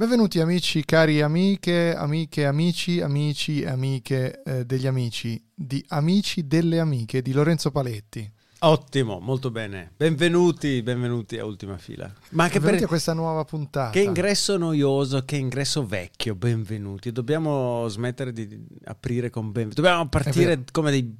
[0.00, 6.78] Benvenuti amici, cari amiche, amiche, amici, amici e amiche eh, degli amici, di Amici delle
[6.78, 8.32] Amiche di Lorenzo Paletti.
[8.60, 9.92] Ottimo, molto bene.
[9.94, 12.10] Benvenuti, benvenuti a Ultima Fila.
[12.30, 12.84] Ma anche benvenuti per...
[12.86, 13.90] a questa nuova puntata.
[13.90, 17.12] Che ingresso noioso, che ingresso vecchio, benvenuti.
[17.12, 18.48] Dobbiamo smettere di
[18.84, 19.74] aprire con benvenuti.
[19.74, 21.14] Dobbiamo partire come dei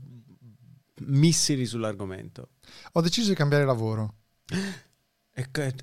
[1.01, 2.49] missili sull'argomento.
[2.93, 4.15] Ho deciso di cambiare lavoro.
[5.35, 5.75] Ecco, eh,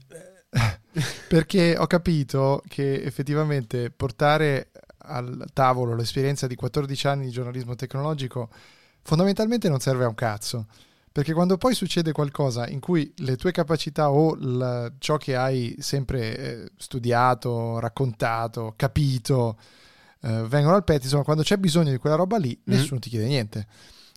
[1.28, 8.50] perché ho capito che effettivamente portare al tavolo l'esperienza di 14 anni di giornalismo tecnologico
[9.02, 10.68] fondamentalmente non serve a un cazzo.
[11.12, 15.76] Perché quando poi succede qualcosa in cui le tue capacità o la, ciò che hai
[15.80, 19.58] sempre eh, studiato, raccontato, capito,
[20.22, 22.62] eh, vengono al petto, insomma, quando c'è bisogno di quella roba lì, mm.
[22.66, 23.66] nessuno ti chiede niente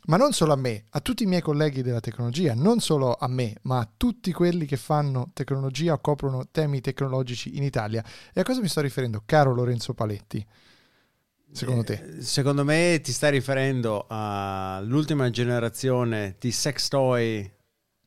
[0.06, 3.28] ma non solo a me, a tutti i miei colleghi della tecnologia, non solo a
[3.28, 8.04] me, ma a tutti quelli che fanno tecnologia o coprono temi tecnologici in Italia.
[8.32, 10.46] E a cosa mi sto riferendo, caro Lorenzo Paletti?
[11.52, 11.94] Secondo te?
[11.94, 17.50] Eh, secondo me ti stai riferendo all'ultima generazione di sex toy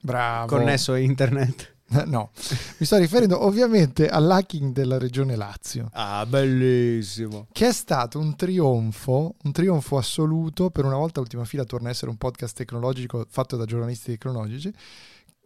[0.02, 0.48] Bravo.
[0.48, 1.73] connesso a internet.
[2.06, 2.32] No,
[2.78, 5.90] mi sto riferendo ovviamente all'hacking della regione Lazio.
[5.94, 7.48] Ah, bellissimo.
[7.52, 10.70] Che è stato un trionfo, un trionfo assoluto.
[10.70, 14.74] Per una volta, Ultima Fila torna a essere un podcast tecnologico fatto da giornalisti tecnologici.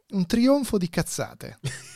[0.09, 1.59] Un trionfo di cazzate.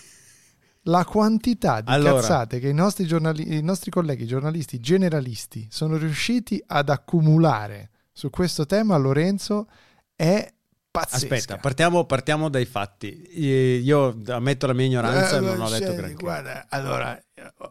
[0.85, 2.15] La quantità di allora.
[2.15, 8.31] cazzate che i nostri, giornali- i nostri colleghi giornalisti generalisti sono riusciti ad accumulare su
[8.31, 9.67] questo tema, Lorenzo,
[10.15, 10.51] è
[10.91, 11.33] pazzesca.
[11.33, 13.29] Aspetta, partiamo, partiamo, dai fatti.
[13.39, 16.15] Io ammetto la mia ignoranza, eh, non ho letto granché.
[16.15, 17.17] Guarda, allora,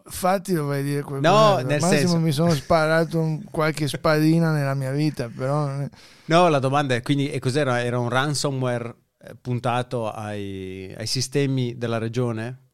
[0.04, 2.18] fatti a dire quel No, nel massimo senso...
[2.18, 5.86] mi sono sparato qualche spadina nella mia vita, però...
[6.24, 7.82] No, la domanda è, quindi, e cos'era?
[7.82, 12.69] Era un ransomware eh, puntato ai, ai sistemi della regione?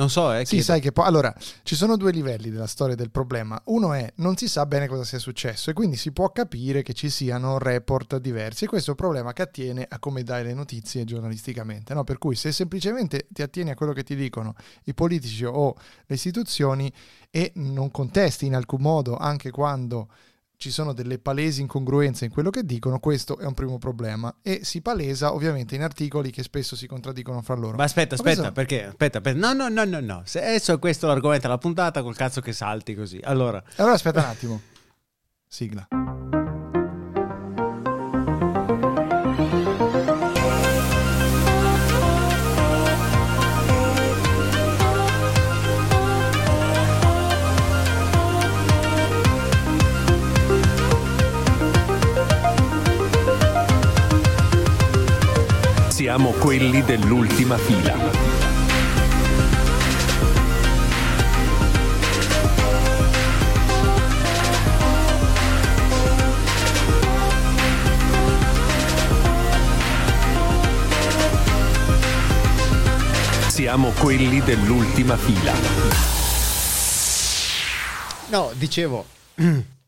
[0.00, 0.46] Non so, eh.
[0.46, 0.64] Sì, chiedo.
[0.64, 1.04] sai che poi.
[1.04, 3.60] Allora, ci sono due livelli della storia del problema.
[3.66, 6.94] Uno è non si sa bene cosa sia successo e quindi si può capire che
[6.94, 8.64] ci siano report diversi.
[8.64, 11.92] E questo è un problema che attiene a come dai le notizie giornalisticamente.
[11.92, 12.02] No?
[12.04, 15.74] Per cui, se semplicemente ti attieni a quello che ti dicono i politici o
[16.06, 16.90] le istituzioni
[17.28, 20.08] e non contesti in alcun modo anche quando
[20.60, 24.60] ci sono delle palesi incongruenze in quello che dicono, questo è un primo problema e
[24.62, 27.78] si palesa ovviamente in articoli che spesso si contraddicono fra loro.
[27.78, 28.84] Ma aspetta, aspetta, Ma perché?
[28.84, 32.14] Aspetta, aspetta, no, no, no, no, no, se adesso questo è l'argomento della puntata, col
[32.14, 33.18] cazzo che salti così.
[33.22, 34.60] Allora, allora aspetta un attimo.
[35.46, 35.88] Sigla.
[56.50, 57.96] Quelli dell'ultima fila.
[73.46, 75.54] Siamo quelli dell'ultima fila.
[78.30, 79.06] No, dicevo,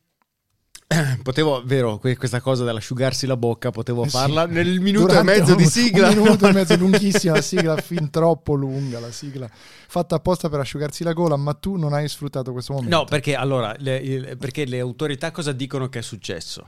[1.22, 4.52] potevo, vero, questa cosa dell'asciugarsi la bocca, potevo farla sì.
[4.52, 6.08] nel minuto Durante e mezzo un, di sigla.
[6.08, 10.60] Un minuto e mezzo, lunghissima la sigla, fin troppo lunga la sigla, fatta apposta per
[10.60, 12.96] asciugarsi la gola, ma tu non hai sfruttato questo momento.
[12.96, 16.66] No, perché allora, le, perché le autorità cosa dicono che è successo?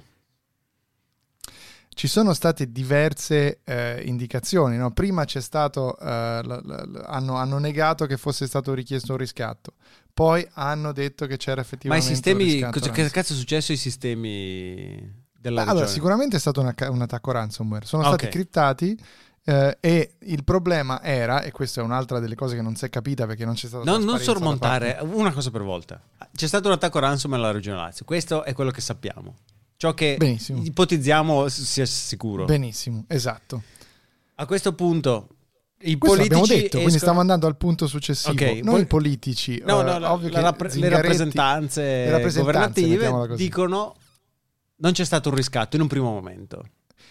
[1.97, 4.77] Ci sono state diverse eh, indicazioni.
[4.77, 4.91] No?
[4.91, 9.75] Prima c'è stato, eh, l- l- hanno, hanno, negato che fosse stato richiesto un riscatto,
[10.15, 12.07] poi hanno detto che c'era effettivamente.
[12.07, 16.41] Ma i sistemi, cosa, che cazzo è successo ai sistemi della Beh, Allora, sicuramente è
[16.41, 17.85] stato un, un attacco ransomware.
[17.85, 18.31] Sono stati okay.
[18.31, 18.99] criptati.
[19.47, 22.89] Eh, e il problema era, e questa è un'altra delle cose che non si è
[22.89, 26.01] capita perché non c'è stata non, non sormontare una cosa per volta.
[26.35, 29.35] C'è stato un attacco ransomware alla regione Lazio, questo è quello che sappiamo.
[29.77, 30.63] Ciò che Benissimo.
[30.63, 32.47] ipotizziamo sia sicuro.
[32.47, 33.63] Benissimo, esatto.
[34.37, 35.29] A questo punto
[35.85, 36.83] i Questo politici abbiamo detto, escono...
[36.83, 38.33] quindi stiamo andando al punto successivo.
[38.33, 38.87] Okay, Noi poi...
[38.87, 43.95] politici, no, no, no, uh, la, le rappresentanze, le rappresentanze governative dicono
[44.77, 46.65] non c'è stato un riscatto in un primo momento.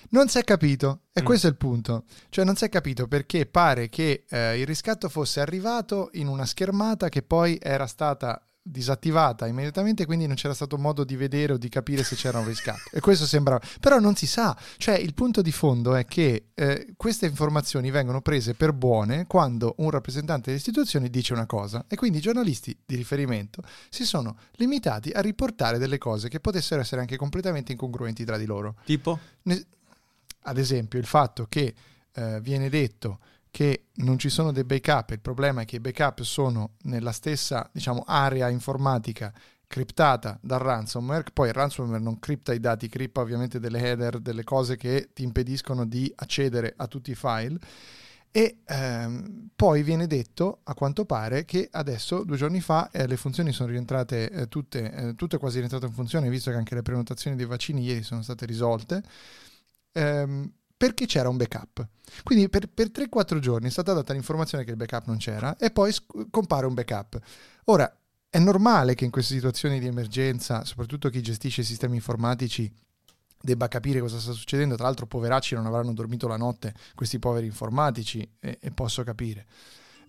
[0.10, 1.26] Non si è capito, e mm.
[1.26, 2.04] questo è il punto.
[2.30, 6.46] Cioè non si è capito perché pare che eh, il riscatto fosse arrivato in una
[6.46, 11.58] schermata che poi era stata disattivata immediatamente, quindi non c'era stato modo di vedere o
[11.58, 12.90] di capire se c'era un riscatto.
[12.94, 13.60] E questo sembra...
[13.80, 14.58] Però non si sa.
[14.78, 19.76] Cioè il punto di fondo è che eh, queste informazioni vengono prese per buone quando
[19.78, 24.38] un rappresentante delle istituzioni dice una cosa e quindi i giornalisti di riferimento si sono
[24.54, 28.76] limitati a riportare delle cose che potessero essere anche completamente incongruenti tra di loro.
[28.86, 29.20] Tipo?
[29.44, 29.66] Ne-
[30.44, 31.74] ad esempio il fatto che
[32.14, 33.20] eh, viene detto
[33.54, 37.70] che non ci sono dei backup, il problema è che i backup sono nella stessa
[37.72, 39.32] diciamo, area informatica
[39.68, 44.44] criptata dal ransomware, poi il ransomware non cripta i dati, cripta ovviamente delle header, delle
[44.44, 47.60] cose che ti impediscono di accedere a tutti i file.
[48.32, 53.18] E ehm, poi viene detto, a quanto pare, che adesso, due giorni fa, eh, le
[53.18, 56.82] funzioni sono rientrate eh, tutte, eh, tutte quasi rientrate in funzione, visto che anche le
[56.82, 59.04] prenotazioni dei vaccini ieri sono state risolte,
[59.92, 60.52] ehm,
[60.84, 61.88] perché c'era un backup.
[62.24, 65.72] Quindi per, per 3-4 giorni è stata data l'informazione che il backup non c'era e
[65.72, 67.18] poi sc- compare un backup.
[67.66, 67.90] Ora,
[68.30, 72.70] è normale che in queste situazioni di emergenza, soprattutto chi gestisce sistemi informatici,
[73.40, 74.76] debba capire cosa sta succedendo.
[74.76, 79.46] Tra l'altro, poveracci non avranno dormito la notte, questi poveri informatici, e, e posso capire.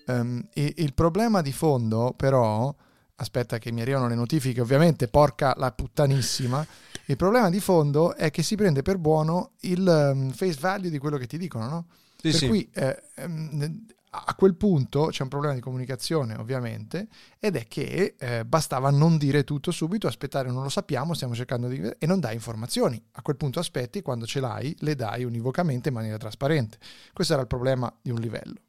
[0.07, 2.75] Um, e, il problema di fondo, però,
[3.17, 6.67] aspetta che mi arrivano le notifiche, ovviamente, porca la puttanissima.
[7.07, 10.99] Il problema di fondo è che si prende per buono il um, face value di
[10.99, 11.87] quello che ti dicono, no?
[12.17, 12.49] Sì, per sì.
[12.49, 17.09] cui eh, um, a quel punto c'è un problema di comunicazione, ovviamente,
[17.39, 21.67] ed è che eh, bastava non dire tutto subito, aspettare, non lo sappiamo, stiamo cercando
[21.67, 21.81] di...
[21.99, 23.03] e non dai informazioni.
[23.13, 26.79] A quel punto aspetti, quando ce l'hai, le dai univocamente in maniera trasparente.
[27.13, 28.61] Questo era il problema di un livello.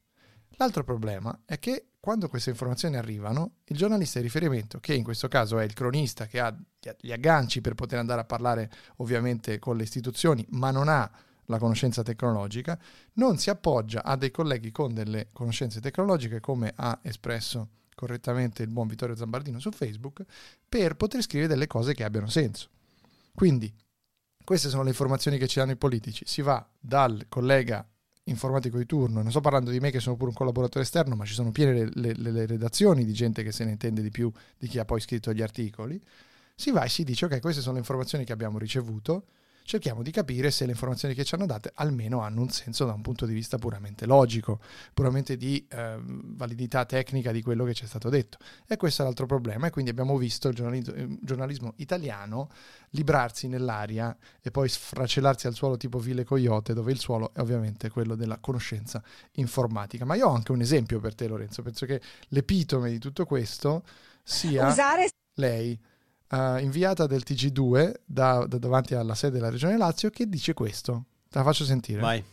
[0.57, 5.27] L'altro problema è che quando queste informazioni arrivano, il giornalista di riferimento, che in questo
[5.27, 6.55] caso è il cronista che ha
[6.99, 11.09] gli agganci per poter andare a parlare ovviamente con le istituzioni, ma non ha
[11.45, 12.79] la conoscenza tecnologica,
[13.13, 18.69] non si appoggia a dei colleghi con delle conoscenze tecnologiche, come ha espresso correttamente il
[18.69, 20.23] buon Vittorio Zambardino su Facebook,
[20.69, 22.69] per poter scrivere delle cose che abbiano senso.
[23.33, 23.73] Quindi,
[24.43, 26.23] queste sono le informazioni che ci danno i politici.
[26.27, 27.83] Si va dal collega
[28.25, 31.25] informatico di turno, non sto parlando di me che sono pure un collaboratore esterno, ma
[31.25, 34.31] ci sono piene le, le, le redazioni di gente che se ne intende di più
[34.57, 36.01] di chi ha poi scritto gli articoli.
[36.55, 39.25] Si va e si dice, ok, queste sono le informazioni che abbiamo ricevuto,
[39.65, 42.93] cerchiamo di capire se le informazioni che ci hanno date almeno hanno un senso da
[42.93, 44.59] un punto di vista puramente logico,
[44.93, 48.37] puramente di eh, validità tecnica di quello che ci è stato detto.
[48.67, 52.49] E questo è l'altro problema e quindi abbiamo visto il giornalismo, il giornalismo italiano
[52.91, 57.89] librarsi nell'aria e poi sfracellarsi al suolo tipo Ville Coyote, dove il suolo è ovviamente
[57.89, 59.03] quello della conoscenza
[59.33, 60.05] informatica.
[60.05, 63.83] Ma io ho anche un esempio per te Lorenzo, penso che l'epitome di tutto questo
[64.21, 65.09] sia Usare...
[65.33, 65.77] lei
[66.29, 71.05] uh, inviata del TG2 da, da davanti alla sede della Regione Lazio che dice questo.
[71.29, 71.99] Te la faccio sentire.
[71.99, 72.23] Vai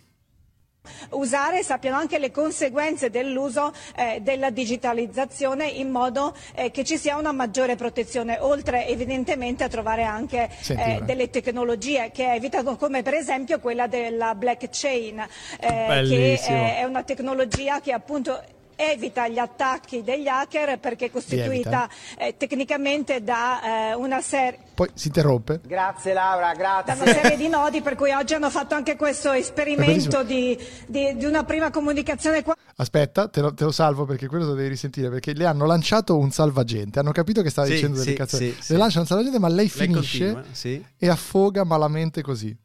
[1.10, 6.96] usare e sappiano anche le conseguenze dell'uso eh, della digitalizzazione in modo eh, che ci
[6.96, 13.02] sia una maggiore protezione, oltre evidentemente a trovare anche eh, delle tecnologie che evitano come
[13.02, 15.24] per esempio quella della blockchain,
[15.60, 18.42] eh, che è una tecnologia che appunto
[18.76, 21.88] evita gli attacchi degli hacker perché è costituita
[22.18, 25.60] eh, tecnicamente da eh, una serie poi si interrompe.
[25.64, 26.94] Grazie Laura, grazie.
[26.94, 31.14] Da una serie di nodi per cui oggi hanno fatto anche questo esperimento di, di,
[31.16, 32.42] di, una prima comunicazione.
[32.42, 32.56] Qua.
[32.76, 36.16] Aspetta, te lo, te lo, salvo perché quello lo devi risentire perché le hanno lanciato
[36.16, 38.56] un salvagente, hanno capito che stava sì, dicendo delle sì, cazzate.
[38.58, 42.56] Sì, le lanciano un salvagente ma lei, lei finisce continua, e affoga malamente così.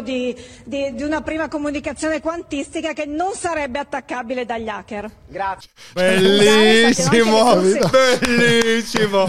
[0.00, 5.10] Di, di, di, una prima comunicazione quantistica che non sarebbe attaccabile dagli hacker.
[5.28, 5.70] Grazie.
[5.92, 7.56] Bellissimo,
[7.90, 9.28] bellissimo.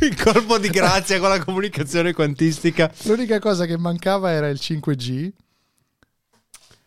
[0.00, 2.92] Il colpo di grazia con la comunicazione quantistica.
[3.04, 5.32] L'unica cosa che mancava era il 5G.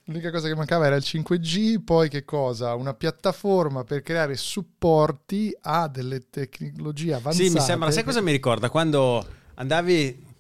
[0.08, 2.76] L'unica cosa che mancava era il 5G, poi che cosa?
[2.76, 7.48] Una piattaforma per creare supporti a delle tecnologie avanzate.
[7.48, 8.70] Sì, mi sembra, sai cosa mi ricorda?
[8.70, 10.32] Quando andavi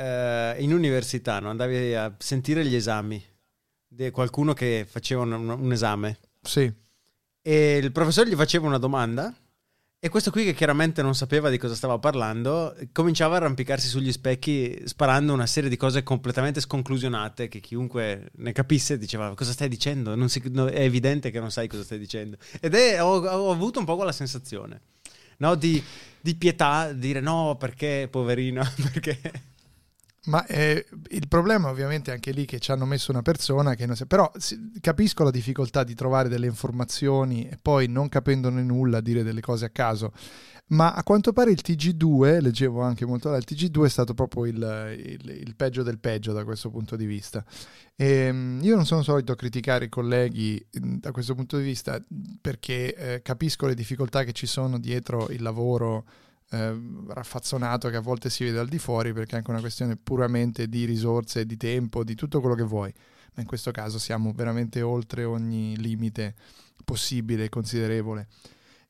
[0.00, 1.50] eh, in università no?
[1.50, 3.22] andavi a sentire gli esami
[3.86, 6.18] di qualcuno che faceva un, un esame.
[6.40, 6.72] Sì.
[7.42, 9.34] E il professore gli faceva una domanda
[10.02, 14.12] e questo qui che chiaramente non sapeva di cosa stava parlando, cominciava a arrampicarsi sugli
[14.12, 19.68] specchi sparando una serie di cose completamente sconclusionate che chiunque ne capisse diceva cosa stai
[19.68, 20.28] dicendo?
[20.28, 22.38] Si, no, è evidente che non sai cosa stai dicendo.
[22.60, 24.80] Ed è, ho, ho avuto un po' quella sensazione,
[25.38, 25.54] no?
[25.56, 25.82] di,
[26.20, 29.18] di pietà, dire no perché poverino, perché...
[30.26, 33.86] Ma eh, il problema ovviamente è anche lì che ci hanno messo una persona che
[33.86, 34.30] non sa, però
[34.80, 39.64] capisco la difficoltà di trovare delle informazioni e poi non capendone nulla dire delle cose
[39.64, 40.12] a caso,
[40.68, 44.44] ma a quanto pare il TG2, leggevo anche molto là, il TG2 è stato proprio
[44.44, 47.42] il, il, il peggio del peggio da questo punto di vista.
[47.96, 51.98] E, ehm, io non sono solito criticare i colleghi da questo punto di vista
[52.40, 56.04] perché eh, capisco le difficoltà che ci sono dietro il lavoro
[56.50, 59.96] eh, raffazzonato che a volte si vede al di fuori perché è anche una questione
[59.96, 62.92] puramente di risorse, di tempo, di tutto quello che vuoi.
[63.34, 66.34] Ma in questo caso siamo veramente oltre ogni limite
[66.84, 68.26] possibile e considerevole.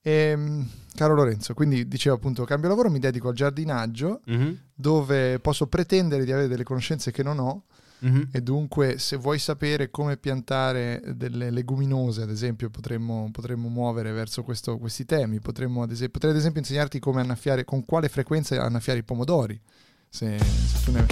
[0.02, 4.52] E, ehm, caro Lorenzo, quindi dicevo appunto, cambio lavoro, mi dedico al giardinaggio mm-hmm.
[4.74, 7.64] dove posso pretendere di avere delle conoscenze che non ho
[8.04, 8.22] mm-hmm.
[8.32, 14.42] e dunque se vuoi sapere come piantare delle leguminose, ad esempio, potremmo, potremmo muovere verso
[14.42, 15.40] questo, questi temi.
[15.40, 19.60] Potremmo, ad esempio, potrei ad esempio insegnarti come annaffiare, con quale frequenza annaffiare i pomodori.
[20.08, 21.06] Se, se tu ne...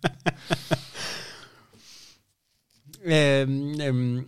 [3.02, 4.26] ehm, ehm,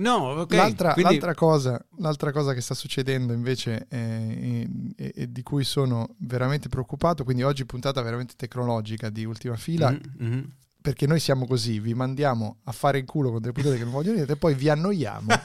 [0.00, 0.52] No, ok.
[0.54, 1.12] L'altra, Quindi...
[1.12, 4.66] l'altra, cosa, l'altra, cosa, che sta succedendo invece e,
[4.96, 10.40] e, di cui sono veramente preoccupato, quindi oggi puntata veramente tecnologica di ultima fila, mm-hmm.
[10.80, 13.92] perché noi siamo così, vi mandiamo a fare in culo con delle puntate che non
[13.92, 15.26] vogliono niente e poi vi annoiamo.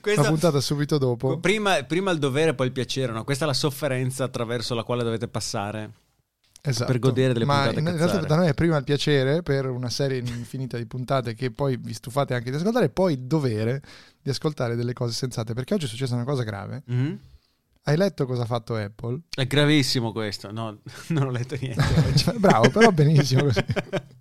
[0.00, 1.38] Questa, Una puntata subito dopo.
[1.38, 3.24] Prima, prima il dovere, poi il piacere, no?
[3.24, 5.90] Questa è la sofferenza attraverso la quale dovete passare
[6.62, 6.90] esatto.
[6.90, 7.80] per godere delle Ma puntate.
[7.80, 11.50] In realtà da noi è prima il piacere per una serie infinita di puntate che
[11.50, 13.82] poi vi stufate anche di ascoltare, e poi il dovere
[14.22, 15.54] di ascoltare delle cose sensate.
[15.54, 16.84] Perché oggi è successa una cosa grave.
[16.90, 17.14] Mm-hmm.
[17.84, 19.22] Hai letto cosa ha fatto Apple?
[19.34, 20.78] È gravissimo questo, no,
[21.08, 22.16] non ho letto niente.
[22.16, 23.64] cioè, bravo, però benissimo così.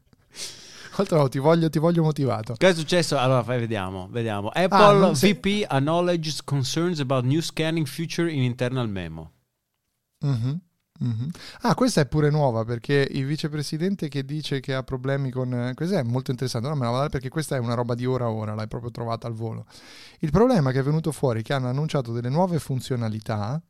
[0.98, 2.56] Oltre ti voglio, ti voglio motivato.
[2.58, 3.18] Cosa è successo?
[3.18, 4.50] Allora, fai, vediamo, vediamo.
[4.50, 5.66] Ah, Apple ah, VP sei...
[5.68, 9.32] acknowledges concerns about new scanning feature in internal memo.
[10.26, 10.54] Mm-hmm.
[11.04, 11.30] Mm-hmm.
[11.62, 15.72] Ah, questa è pure nuova perché il vicepresidente che dice che ha problemi con...
[15.74, 18.26] Questa è molto interessante, no, me la vado perché questa è una roba di ora
[18.26, 19.66] a ora, l'hai proprio trovata al volo.
[20.20, 23.62] Il problema che è venuto fuori è che hanno annunciato delle nuove funzionalità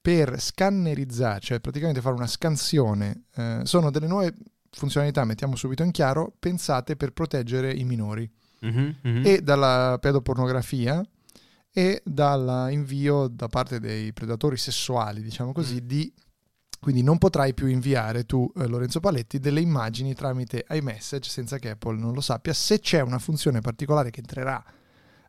[0.00, 3.24] per scannerizzare, cioè praticamente fare una scansione.
[3.34, 4.34] Eh, sono delle nuove
[4.70, 8.28] funzionalità, mettiamo subito in chiaro, pensate per proteggere i minori
[8.64, 9.22] mm-hmm, mm-hmm.
[9.24, 11.04] e dalla pedopornografia
[11.72, 15.86] e dall'invio da parte dei predatori sessuali, diciamo così, mm.
[15.86, 16.12] di
[16.82, 21.70] quindi non potrai più inviare tu, eh, Lorenzo Paletti, delle immagini tramite iMessage senza che
[21.70, 22.52] Apple non lo sappia.
[22.52, 24.60] Se c'è una funzione particolare che entrerà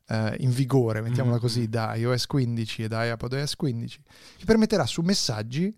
[0.07, 1.43] eh, in vigore, mettiamola mm-hmm.
[1.43, 4.01] così, da iOS 15 e da iPadOS 15,
[4.37, 5.71] che permetterà su messaggi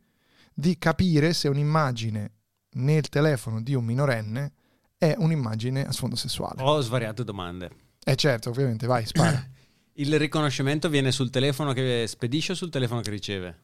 [0.54, 2.32] di capire se un'immagine
[2.76, 4.54] nel telefono di un minorenne
[4.98, 6.62] è un'immagine a sfondo sessuale.
[6.62, 7.70] Ho svariate domande.
[8.02, 9.46] Eh certo, ovviamente, vai, spara.
[9.96, 13.64] Il riconoscimento viene sul telefono che spedisce o sul telefono che riceve?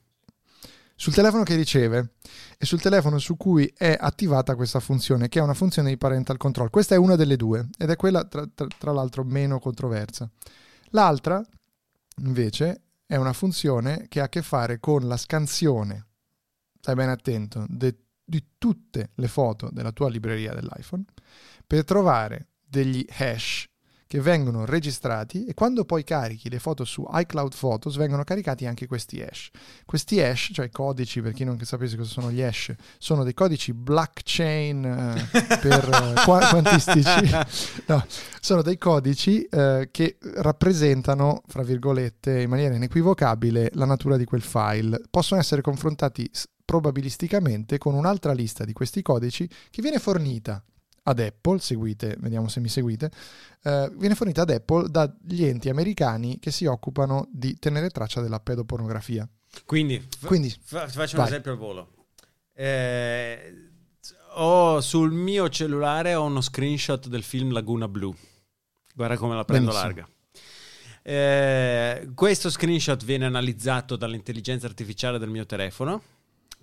[0.95, 2.13] Sul telefono che riceve
[2.57, 6.37] e sul telefono su cui è attivata questa funzione, che è una funzione di parental
[6.37, 6.69] control.
[6.69, 10.29] Questa è una delle due ed è quella tra, tra, tra l'altro meno controversa.
[10.89, 11.43] L'altra,
[12.17, 16.07] invece, è una funzione che ha a che fare con la scansione,
[16.79, 21.03] stai bene attento, de, di tutte le foto della tua libreria dell'iPhone
[21.65, 23.70] per trovare degli hash
[24.11, 28.85] che vengono registrati e quando poi carichi le foto su iCloud Photos vengono caricati anche
[28.85, 29.51] questi hash.
[29.85, 33.71] Questi hash, cioè codici, per chi non sapesse cosa sono gli hash, sono dei codici
[33.71, 35.29] blockchain eh,
[35.61, 37.29] per eh, quantistici.
[37.87, 38.05] No,
[38.41, 44.41] sono dei codici eh, che rappresentano, fra virgolette, in maniera inequivocabile la natura di quel
[44.41, 45.01] file.
[45.09, 46.29] Possono essere confrontati
[46.65, 50.61] probabilisticamente con un'altra lista di questi codici che viene fornita
[51.03, 53.11] ad Apple, seguite, vediamo se mi seguite,
[53.63, 58.39] eh, viene fornita ad Apple dagli enti americani che si occupano di tenere traccia della
[58.39, 59.27] pedopornografia.
[59.65, 61.25] Quindi, Quindi fa- faccio vai.
[61.25, 61.93] un esempio al volo.
[62.53, 63.69] Eh,
[64.35, 68.13] ho sul mio cellulare ho uno screenshot del film Laguna Blu.
[68.93, 69.93] Guarda come la prendo Benissimo.
[69.93, 70.09] larga.
[71.03, 76.03] Eh, questo screenshot viene analizzato dall'intelligenza artificiale del mio telefono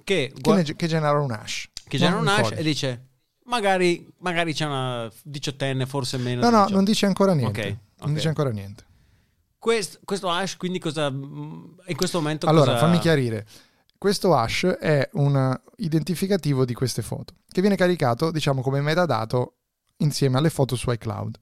[0.05, 1.69] che, che, ne, che genera un hash.
[1.87, 3.08] Che genera un hash e dice
[3.49, 6.43] Magari, magari c'è una diciottenne, forse meno.
[6.43, 7.61] No, no, non dice ancora niente.
[7.61, 8.05] Okay, okay.
[8.05, 8.85] Non dice ancora niente.
[9.59, 11.07] Questo, questo, hash, quindi cosa.
[11.07, 12.47] In questo momento.
[12.47, 12.87] Allora, cosa...
[12.87, 13.47] fammi chiarire.
[13.97, 19.55] Questo hash è un identificativo di queste foto che viene caricato, diciamo, come metadato
[19.99, 21.39] insieme alle foto su iCloud.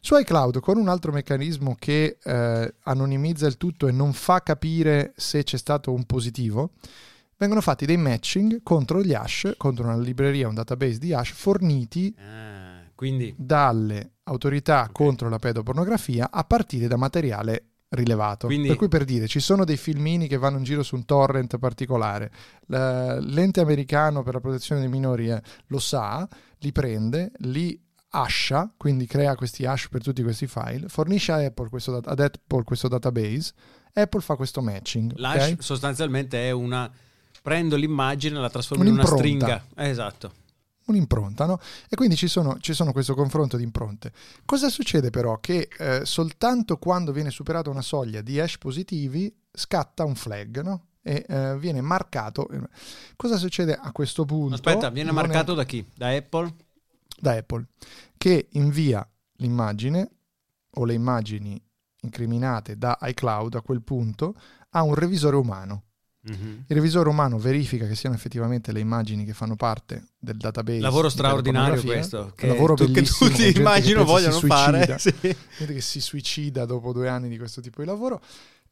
[0.00, 5.12] Su iCloud, con un altro meccanismo che eh, anonimizza il tutto e non fa capire
[5.16, 6.72] se c'è stato un positivo,
[7.42, 12.14] vengono fatti dei matching contro gli hash, contro una libreria, un database di hash forniti
[12.16, 13.34] ah, quindi...
[13.36, 14.92] dalle autorità okay.
[14.92, 18.46] contro la pedopornografia a partire da materiale rilevato.
[18.46, 18.68] Quindi...
[18.68, 21.58] Per cui per dire, ci sono dei filmini che vanno in giro su un torrent
[21.58, 22.30] particolare,
[22.66, 27.76] l'ente americano per la protezione dei minori eh, lo sa, li prende, li
[28.10, 32.86] hasha, quindi crea questi hash per tutti questi file, fornisce Apple questo, ad Apple questo
[32.86, 33.52] database,
[33.94, 35.14] Apple fa questo matching.
[35.16, 35.56] L'hash okay?
[35.58, 36.88] sostanzialmente è una
[37.42, 39.66] prendo l'immagine e la trasformo in una stringa.
[39.76, 40.40] Eh, esatto.
[40.84, 41.60] Un'impronta, no?
[41.88, 44.12] E quindi ci sono, ci sono, questo confronto di impronte.
[44.44, 45.38] Cosa succede però?
[45.38, 50.86] Che eh, soltanto quando viene superata una soglia di hash positivi scatta un flag, no?
[51.02, 52.48] E eh, viene marcato.
[53.16, 54.54] Cosa succede a questo punto?
[54.54, 55.56] Aspetta, viene marcato è...
[55.56, 55.84] da chi?
[55.94, 56.54] Da Apple?
[57.20, 57.66] Da Apple,
[58.16, 60.10] che invia l'immagine
[60.74, 61.60] o le immagini
[62.02, 64.34] incriminate da iCloud a quel punto
[64.70, 65.84] a un revisore umano
[66.30, 66.50] Mm-hmm.
[66.68, 70.78] Il revisore umano verifica che siano effettivamente le immagini che fanno parte del database.
[70.78, 72.32] Lavoro straordinario questo.
[72.36, 72.90] Che lavoro tu.
[72.92, 74.98] Che tutti immagino vogliono fare.
[74.98, 75.12] Sì.
[75.20, 78.22] Gente che si suicida dopo due anni di questo tipo di lavoro.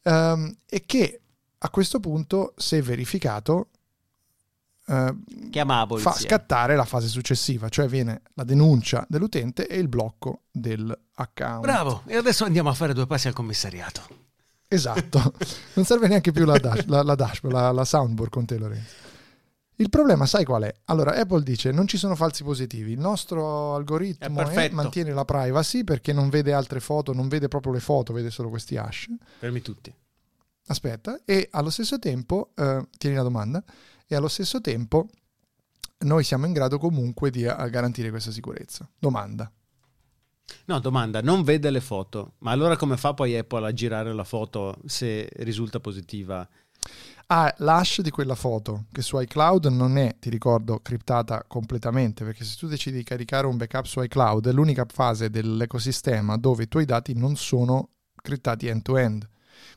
[0.02, 1.20] Um, e che
[1.58, 3.68] a questo punto, se verificato,
[4.86, 11.62] uh, fa scattare la fase successiva, cioè viene la denuncia dell'utente e il blocco dell'account.
[11.62, 14.28] Bravo, e adesso andiamo a fare due passi al commissariato.
[14.72, 15.34] Esatto,
[15.74, 18.94] non serve neanche più la, dash, la, la dashboard, la, la soundboard con te Lorenzo.
[19.74, 20.74] Il problema, sai qual è?
[20.84, 25.82] Allora, Apple dice non ci sono falsi positivi, il nostro algoritmo è, mantiene la privacy
[25.82, 29.08] perché non vede altre foto, non vede proprio le foto, vede solo questi hash.
[29.38, 29.92] Fermi tutti.
[30.66, 33.64] Aspetta, e allo stesso tempo, eh, tieni la domanda,
[34.06, 35.08] e allo stesso tempo
[36.04, 38.88] noi siamo in grado comunque di eh, garantire questa sicurezza.
[38.96, 39.50] Domanda,
[40.66, 44.24] No, domanda, non vede le foto, ma allora come fa poi Apple a girare la
[44.24, 46.48] foto se risulta positiva?
[47.32, 52.44] Ah, l'hash di quella foto che su iCloud non è, ti ricordo, criptata completamente, perché
[52.44, 56.68] se tu decidi di caricare un backup su iCloud è l'unica fase dell'ecosistema dove i
[56.68, 57.90] tuoi dati non sono
[58.20, 59.28] criptati end-to-end.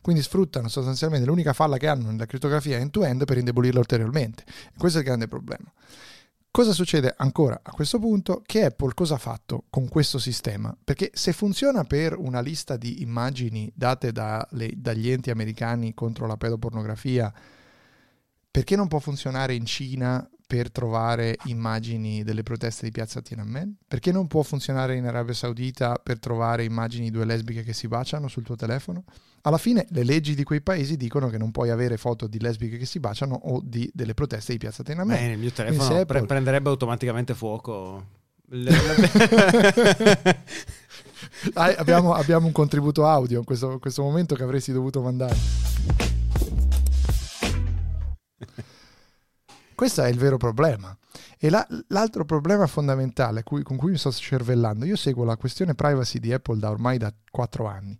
[0.01, 4.44] Quindi sfruttano sostanzialmente l'unica falla che hanno nella crittografia end-to-end per indebolirla ulteriormente.
[4.48, 5.72] E questo è il grande problema.
[6.55, 8.43] Cosa succede ancora a questo punto?
[8.45, 10.77] Che Apple cosa ha fatto con questo sistema?
[10.83, 16.27] Perché se funziona per una lista di immagini date da le, dagli enti americani contro
[16.27, 17.33] la pedopornografia,
[18.53, 23.77] perché non può funzionare in Cina per trovare immagini delle proteste di piazza Tiananmen?
[23.88, 27.88] Perché non può funzionare in Arabia Saudita per trovare immagini di due lesbiche che si
[27.88, 29.05] baciano sul tuo telefono?
[29.41, 32.77] Alla fine le leggi di quei paesi dicono che non puoi avere foto di lesbiche
[32.77, 35.17] che si baciano o di delle proteste di piazza Tiananmen.
[35.17, 38.05] Beh, il mio telefono pre- prenderebbe automaticamente fuoco.
[41.51, 45.73] Dai, abbiamo, abbiamo, un contributo audio in questo, in questo momento che avresti dovuto mandare.
[49.83, 50.97] Questo è il vero problema.
[51.37, 55.75] E la, l'altro problema fondamentale cui, con cui mi sto cervellando, io seguo la questione
[55.75, 57.99] privacy di Apple da ormai da quattro anni.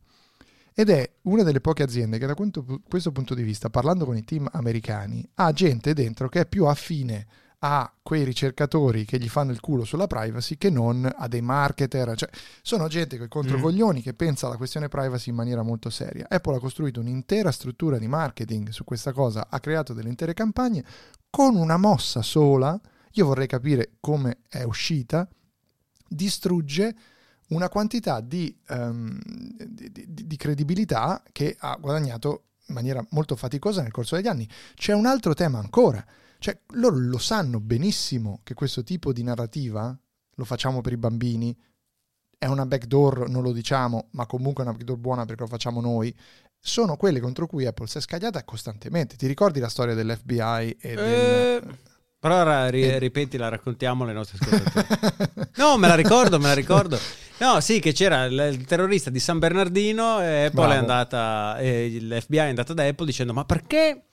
[0.73, 4.23] Ed è una delle poche aziende che da questo punto di vista, parlando con i
[4.23, 7.27] team americani, ha gente dentro che è più affine
[7.65, 12.13] a quei ricercatori che gli fanno il culo sulla privacy che non a dei marketer.
[12.13, 12.29] Cioè,
[12.61, 14.01] sono gente con i controcoglioni mm.
[14.01, 16.25] che pensa alla questione privacy in maniera molto seria.
[16.27, 20.83] Apple ha costruito un'intera struttura di marketing su questa cosa, ha creato delle intere campagne
[21.29, 22.79] con una mossa sola.
[23.13, 25.25] Io vorrei capire come è uscita.
[26.05, 26.95] Distrugge
[27.49, 33.81] una quantità di, um, di, di, di credibilità che ha guadagnato in maniera molto faticosa
[33.81, 34.49] nel corso degli anni.
[34.75, 36.05] C'è un altro tema ancora
[36.44, 39.98] cioè, loro lo sanno benissimo che questo tipo di narrativa,
[40.36, 41.56] lo facciamo per i bambini,
[42.38, 45.79] è una backdoor, non lo diciamo, ma comunque è una backdoor buona perché lo facciamo
[45.79, 46.14] noi,
[46.60, 49.16] sono quelle contro cui Apple si è scagliata costantemente.
[49.16, 51.00] Ti ricordi la storia dell'FBI e del...
[51.00, 51.62] Eh,
[52.20, 53.00] però ora ri- e...
[53.00, 55.50] ripetila, raccontiamole ai nostri ascoltatori.
[55.56, 57.00] no, me la ricordo, me la ricordo.
[57.38, 60.74] No, sì, che c'era il terrorista di San Bernardino e Apple Bravo.
[60.74, 64.08] è andata, e l'FBI è andata da Apple dicendo ma perché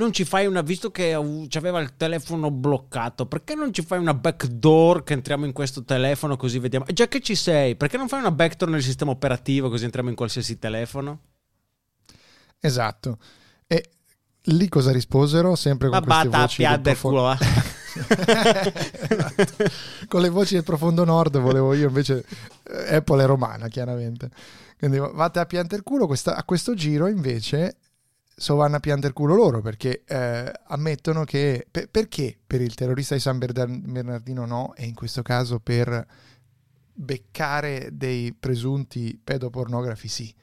[0.00, 4.14] non ci fai una, visto che aveva il telefono bloccato, perché non ci fai una
[4.14, 6.86] backdoor che entriamo in questo telefono così vediamo?
[6.86, 10.08] E già che ci sei, perché non fai una backdoor nel sistema operativo così entriamo
[10.08, 11.20] in qualsiasi telefono?
[12.58, 13.18] Esatto.
[13.66, 13.90] E
[14.44, 15.54] lì cosa risposero?
[15.54, 17.36] Sempre con Ma queste voci del profondo...
[19.10, 19.64] esatto.
[20.08, 22.24] con le voci del profondo nord volevo io invece
[22.62, 24.30] eh, Apple è romana chiaramente
[24.78, 27.78] quindi vate a piantare il culo questa, a questo giro invece
[28.40, 32.74] so vanno a piantare il culo loro perché eh, ammettono che per, perché per il
[32.74, 36.06] terrorista di San Bernardino no e in questo caso per
[36.90, 40.34] beccare dei presunti pedopornografi sì.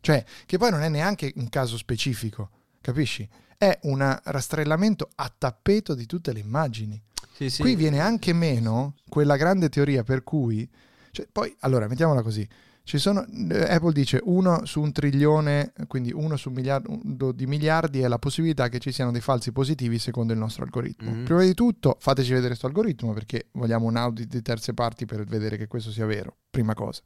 [0.00, 2.50] Cioè che poi non è neanche un caso specifico
[2.82, 3.26] capisci?
[3.56, 7.02] È un rastrellamento a tappeto di tutte le immagini.
[7.32, 7.62] Sì, sì.
[7.62, 10.68] qui viene anche meno quella grande teoria per cui
[11.12, 12.46] cioè, poi allora mettiamola così
[12.96, 18.00] sono, eh, Apple dice uno su un trilione, quindi uno su un miliardo di miliardi
[18.00, 21.10] è la possibilità che ci siano dei falsi positivi secondo il nostro algoritmo.
[21.10, 21.24] Mm-hmm.
[21.24, 25.24] Prima di tutto fateci vedere questo algoritmo perché vogliamo un audit di terze parti per
[25.24, 27.02] vedere che questo sia vero, prima cosa.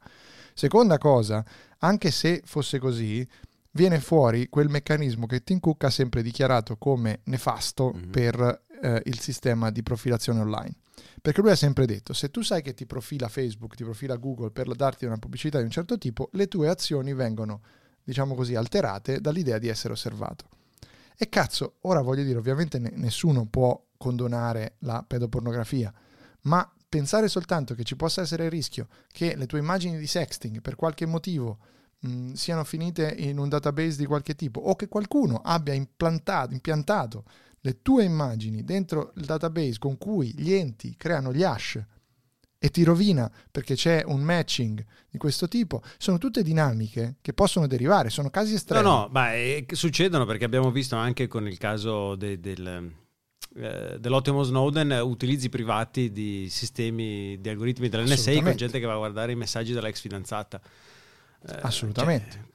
[0.53, 1.43] Seconda cosa,
[1.79, 3.27] anche se fosse così,
[3.71, 8.09] viene fuori quel meccanismo che Tim Cook ha sempre dichiarato come nefasto mm-hmm.
[8.09, 10.75] per eh, il sistema di profilazione online.
[11.21, 14.51] Perché lui ha sempre detto, se tu sai che ti profila Facebook, ti profila Google
[14.51, 17.61] per darti una pubblicità di un certo tipo, le tue azioni vengono,
[18.03, 20.47] diciamo così, alterate dall'idea di essere osservato.
[21.17, 25.93] E cazzo, ora voglio dire, ovviamente nessuno può condonare la pedopornografia,
[26.41, 30.61] ma pensare soltanto che ci possa essere il rischio che le tue immagini di sexting
[30.61, 31.57] per qualche motivo
[31.99, 37.23] mh, siano finite in un database di qualche tipo o che qualcuno abbia implantato, impiantato
[37.65, 41.81] le tue immagini dentro il database con cui gli enti creano gli hash
[42.59, 47.67] e ti rovina perché c'è un matching di questo tipo, sono tutte dinamiche che possono
[47.67, 48.83] derivare, sono casi estremi.
[48.83, 52.91] No, no, ma eh, succedono perché abbiamo visto anche con il caso de, del,
[53.55, 58.97] eh, dell'ottimo Snowden utilizzi privati di sistemi di algoritmi dell'NSA con gente che va a
[58.97, 60.59] guardare i messaggi dell'ex fidanzata.
[61.47, 62.31] Eh, Assolutamente.
[62.31, 62.52] Cioè,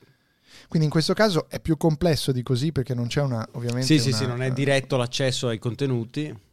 [0.69, 3.95] quindi in questo caso è più complesso di così perché non c'è una ovviamente Sì,
[3.95, 6.47] una, sì, sì, non è diretto l'accesso ai contenuti.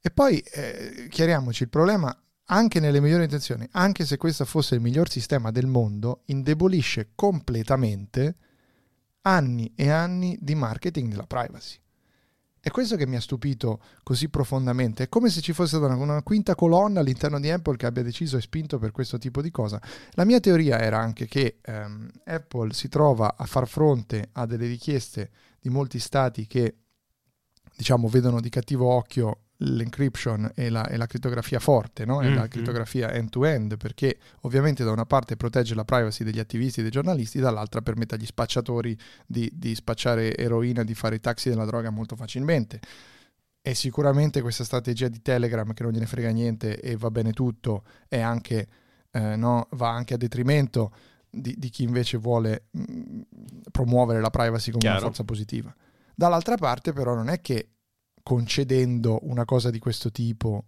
[0.00, 2.16] E poi eh, chiariamoci il problema
[2.46, 8.36] anche nelle migliori intenzioni, anche se questo fosse il miglior sistema del mondo, indebolisce completamente
[9.22, 11.78] anni e anni di marketing della privacy.
[12.66, 15.04] È questo che mi ha stupito così profondamente.
[15.04, 18.38] È come se ci fosse una, una, quinta colonna all'interno di Apple che abbia deciso
[18.38, 19.80] e spinto per questo tipo di cosa.
[20.14, 24.66] La mia teoria era anche che ehm, Apple si trova a far fronte a delle
[24.66, 26.78] richieste di molti stati che
[27.76, 32.20] diciamo vedono di cattivo occhio l'encryption e la, e la crittografia forte, no?
[32.20, 32.34] mm-hmm.
[32.34, 36.92] la crittografia end-to-end, perché ovviamente da una parte protegge la privacy degli attivisti e dei
[36.92, 41.90] giornalisti, dall'altra permette agli spacciatori di, di spacciare eroina, di fare i taxi della droga
[41.90, 42.80] molto facilmente.
[43.62, 47.82] E sicuramente questa strategia di Telegram, che non gliene frega niente e va bene tutto,
[48.08, 48.68] è anche,
[49.10, 49.68] eh, no?
[49.72, 50.92] va anche a detrimento
[51.28, 53.20] di, di chi invece vuole mh, mm,
[53.70, 54.98] promuovere la privacy come Chiaro.
[54.98, 55.74] una forza positiva.
[56.14, 57.70] Dall'altra parte però non è che
[58.26, 60.64] concedendo una cosa di questo tipo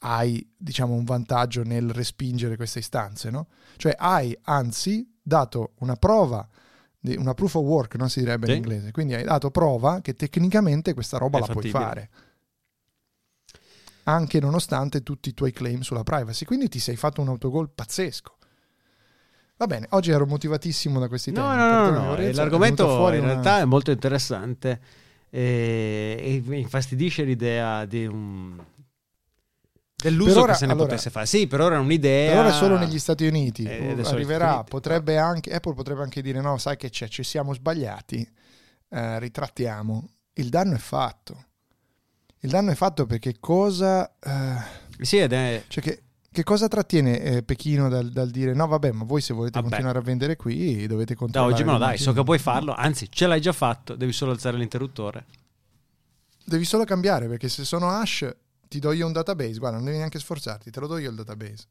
[0.00, 3.48] hai diciamo un vantaggio nel respingere queste istanze, no?
[3.78, 6.46] Cioè hai anzi dato una prova,
[7.00, 8.52] una proof of work, non si direbbe sì.
[8.52, 11.70] in inglese, quindi hai dato prova che tecnicamente questa roba È la fattibile.
[11.70, 12.10] puoi fare.
[14.02, 18.36] Anche nonostante tutti i tuoi claim sulla privacy, quindi ti sei fatto un autogol pazzesco.
[19.56, 21.46] Va bene, oggi ero motivatissimo da questi temi.
[21.46, 22.32] No, no, no, no, no.
[22.32, 23.32] l'argomento in una...
[23.32, 25.03] realtà è molto interessante
[25.34, 28.56] e, e infastidisce l'idea di un
[29.96, 31.26] dell'uso ora, che se ne allora, potesse fare.
[31.26, 32.30] Sì, per ora è un'idea.
[32.30, 33.64] Per ora è solo negli Stati Uniti.
[33.64, 38.28] Eh, Arriverà, potrebbe anche, Apple potrebbe anche dire no, sai che c'è, ci siamo sbagliati,
[38.90, 40.08] eh, ritrattiamo.
[40.34, 41.46] Il danno è fatto.
[42.40, 44.16] Il danno è fatto perché cosa...
[44.20, 45.64] Eh, sì, ed è...
[45.66, 46.02] Cioè che,
[46.34, 49.68] che cosa trattiene eh, Pechino dal, dal, dire no vabbè ma voi se volete vabbè.
[49.68, 52.74] continuare a vendere qui dovete continuare da oggi me lo dai so che puoi farlo
[52.74, 55.26] anzi ce l'hai già fatto devi solo alzare l'interruttore
[56.44, 58.34] devi solo cambiare perché se sono hash
[58.66, 61.14] ti do io un database guarda non devi neanche sforzarti te lo do io il
[61.14, 61.66] database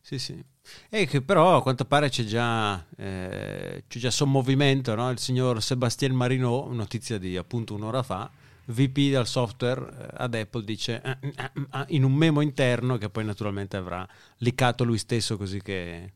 [0.00, 0.40] sì sì
[0.88, 5.10] e che però a quanto pare c'è già, eh, c'è già sommovimento no?
[5.10, 8.30] il signor Sebastien Marino notizia di appunto un'ora fa
[8.66, 13.08] VP del software eh, ad Apple dice eh, eh, eh, in un memo interno che
[13.08, 14.06] poi naturalmente avrà
[14.38, 16.12] liccato lui stesso così che,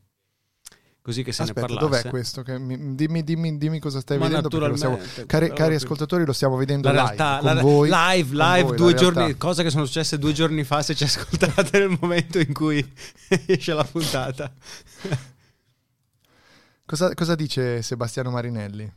[1.01, 2.01] così che se Aspetta, ne parlasse.
[2.01, 2.43] dov'è questo?
[2.59, 4.75] Mi, dimmi, dimmi, dimmi, cosa stai Ma vedendo.
[4.75, 7.53] Stiamo, cari, cari, ascoltatori, lo stiamo vedendo la realtà, live.
[7.53, 10.93] La, voi, live, live, voi, due giorni, cose che sono successe due giorni fa se
[10.93, 12.85] ci ascoltate nel momento in cui
[13.47, 14.51] esce la puntata.
[16.85, 18.91] cosa, cosa dice Sebastiano Marinelli?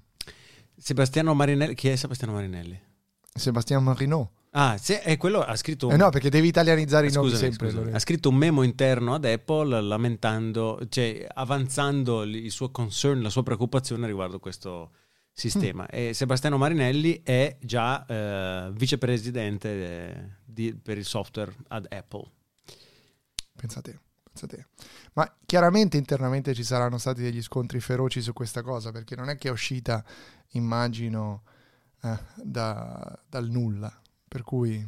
[0.76, 2.92] Sebastiano Marinelli, chi è Sebastiano Marinelli?
[3.34, 4.30] Sebastian Marino.
[4.56, 5.88] Ah, sì, è quello ha scritto.
[5.88, 5.94] Un...
[5.94, 7.70] Eh no, perché devi italianizzare i nomi sempre.
[7.70, 7.92] Scusami.
[7.92, 13.42] Ha scritto un memo interno ad Apple lamentando, cioè avanzando il suo concern, la sua
[13.42, 14.92] preoccupazione riguardo questo
[15.32, 15.82] sistema.
[15.82, 15.86] Mm.
[15.90, 22.30] E Sebastiano Marinelli è già eh, vicepresidente eh, di, per il software ad Apple.
[23.56, 24.68] Pensate, pensate.
[25.14, 29.36] Ma chiaramente internamente ci saranno stati degli scontri feroci su questa cosa, perché non è
[29.36, 30.04] che è uscita,
[30.50, 31.42] immagino
[32.04, 33.92] eh, da, dal nulla.
[34.28, 34.86] Per cui...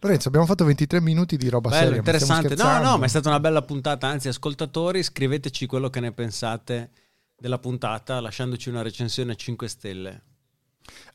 [0.00, 1.98] Lorenzo, abbiamo fatto 23 minuti di roba Bello, seria.
[1.98, 2.54] interessante.
[2.54, 4.06] No, no, ma è stata una bella puntata.
[4.06, 6.90] Anzi, ascoltatori, scriveteci quello che ne pensate
[7.38, 10.22] della puntata lasciandoci una recensione a 5 stelle.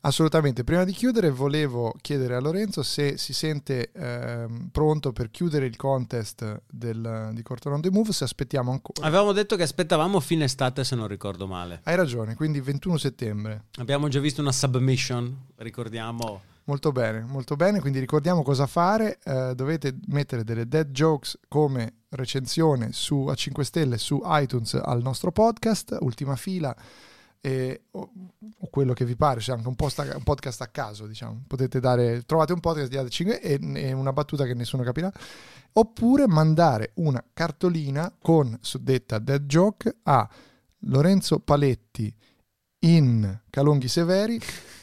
[0.02, 0.64] Assolutamente.
[0.64, 5.76] Prima di chiudere volevo chiedere a Lorenzo se si sente ehm, pronto per chiudere il
[5.76, 9.06] contest del, di on the Move, se aspettiamo ancora.
[9.06, 11.80] Avevamo detto che aspettavamo fine estate se non ricordo male.
[11.84, 13.64] Hai ragione, quindi 21 settembre.
[13.78, 16.42] Abbiamo già visto una submission, ricordiamo.
[16.64, 19.18] Molto bene, molto bene, quindi ricordiamo cosa fare.
[19.24, 25.02] Eh, dovete mettere delle dead jokes come recensione su, a 5 stelle su iTunes al
[25.02, 26.74] nostro podcast, ultima fila
[27.44, 28.08] e, o,
[28.58, 31.42] o, quello che vi pare, c'è anche un, post, un, podcast a caso, diciamo.
[31.48, 35.12] Potete dare, trovate un podcast di 5 e, e una battuta che nessuno capirà,
[35.72, 40.28] oppure mandare una cartolina con suddetta dead joke a
[40.84, 42.14] Lorenzo Paletti
[42.80, 44.40] in Calonghi Severi.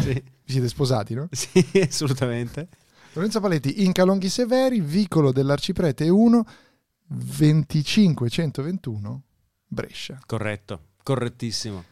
[0.00, 0.14] Sì.
[0.14, 1.28] Vi siete sposati, no?
[1.30, 2.68] Sì, assolutamente.
[3.12, 6.46] Lorenzo Paletti in Calonghi Severi, vicolo dell'Arciprete 1
[7.06, 9.22] 25121
[9.66, 10.18] Brescia.
[10.24, 11.84] Corretto, correttissimo.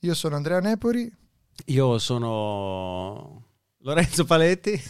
[0.00, 1.08] Io sono Andrea Nepori.
[1.66, 3.44] Io sono
[3.82, 4.82] Lorenzo Paletti.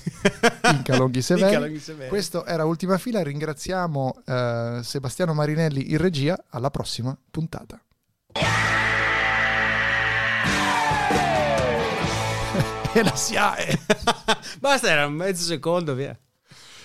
[0.73, 1.79] Inca Longhi Severi.
[2.09, 3.23] Questo era Ultima Fila.
[3.23, 6.43] Ringraziamo eh, Sebastiano Marinelli in regia.
[6.51, 7.83] Alla prossima puntata.
[12.95, 13.79] e la SIAE.
[14.61, 16.17] Basta, era un mezzo secondo, via.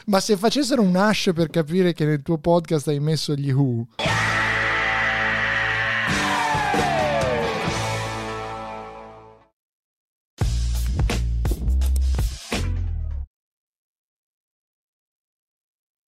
[0.07, 3.87] Ma se facessero un hash per capire che nel tuo podcast hai messo gli Who.